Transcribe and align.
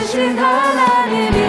좋으신 0.00 0.38
하나님 0.38 1.39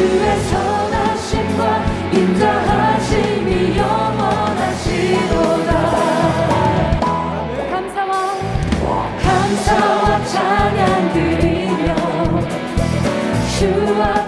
주의 0.00 0.40
선하심과 0.44 1.84
인자하심이 2.10 3.76
영원하시도다. 3.76 5.70
감사와 7.70 8.12
감사와 9.22 10.24
찬양 10.24 11.12
드리며 11.12 11.84
주와 13.58 14.19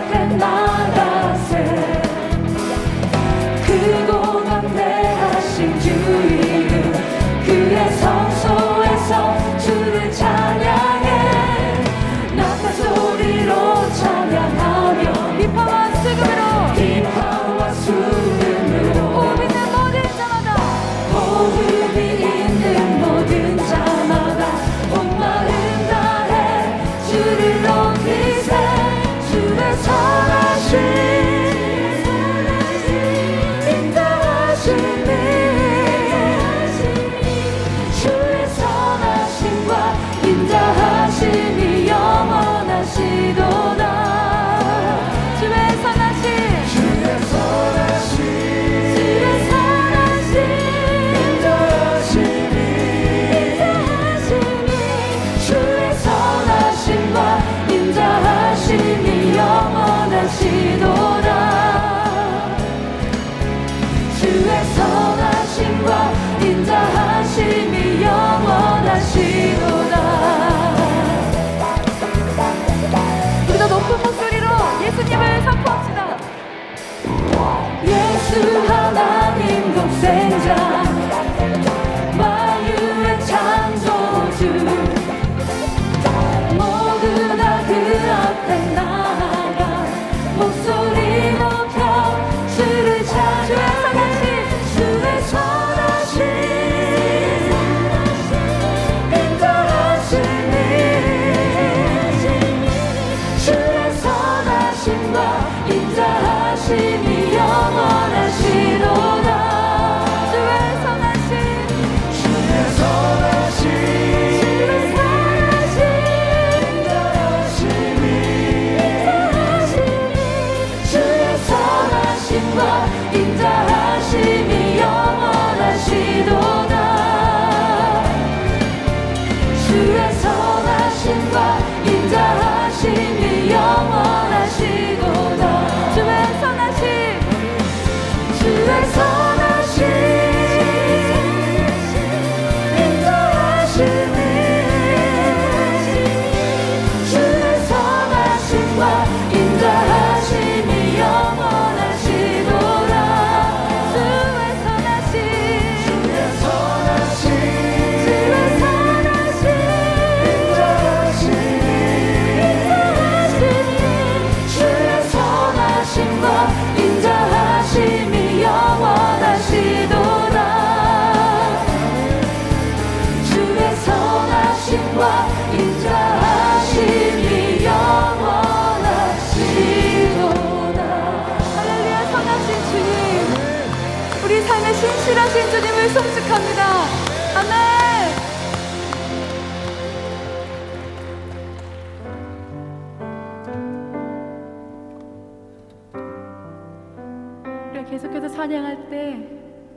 찬양할 198.42 198.90
때 198.90 199.24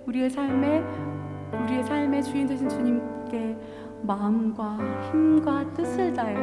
우리의 0.08 0.28
삶에 0.28 0.84
우리의 1.54 1.84
삶의 1.84 2.24
주인 2.24 2.48
되신 2.48 2.68
주님께 2.68 3.56
마음과 4.02 4.80
힘과 5.12 5.72
뜻을 5.76 6.12
다해 6.14 6.36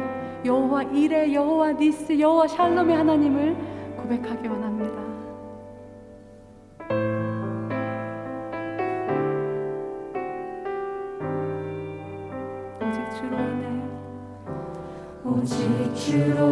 여호와 0.45 0.83
이레 0.83 1.33
여호와 1.33 1.73
니스 1.73 2.17
여호와 2.17 2.47
샬롬의 2.47 2.95
하나님을 2.95 3.57
고백하기 3.97 4.47
원합니다. 4.47 5.03
오직 15.25 15.93
주로 15.93 16.42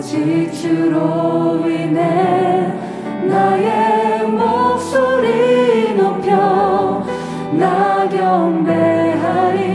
오직 0.00 0.50
주로 0.54 1.60
인해 1.68 2.72
나의 3.22 4.26
목소리 4.30 5.92
높여 5.94 7.04
나 7.52 8.08
경배하리. 8.08 9.68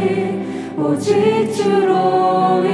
오직 0.79 1.53
주로 1.53 2.64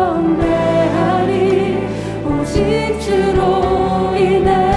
담대하니 0.00 1.76
오직 2.24 2.98
주로 3.00 4.16
인해 4.16 4.69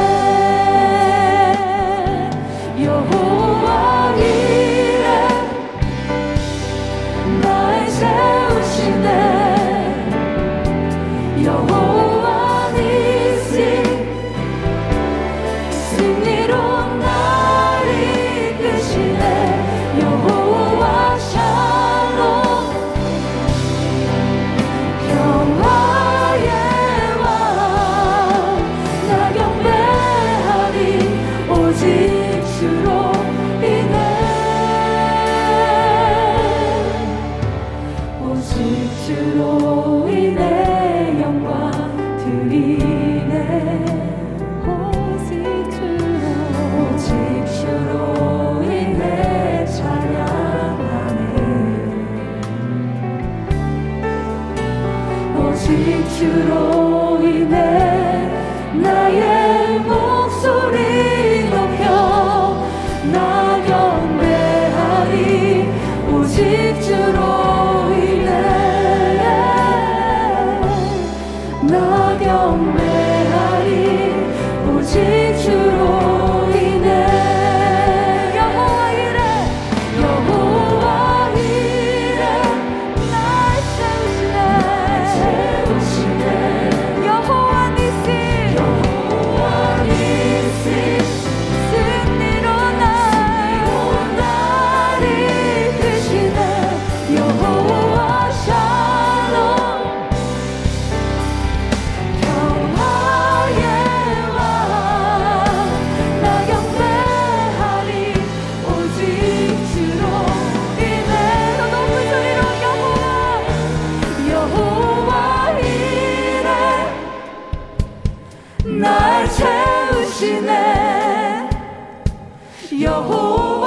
your 122.73 123.03
home. 123.03 123.62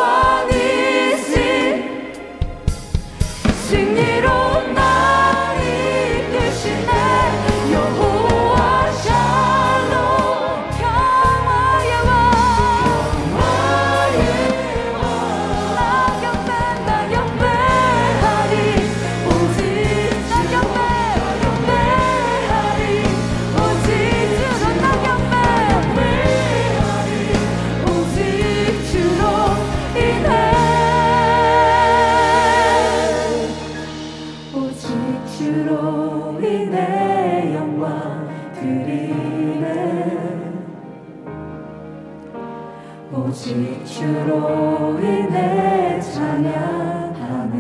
주로 43.97 44.99
인해 45.01 45.99
찬양하네. 46.03 47.57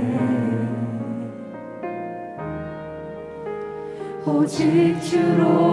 오직 4.26 5.00
주로 5.00 5.65